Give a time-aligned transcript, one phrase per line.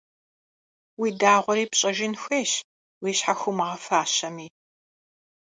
[0.99, 2.53] Уи дагъуэри пщӀэжын хуейщ,
[3.01, 4.47] уи щхьэ хуумыгъэфащэми.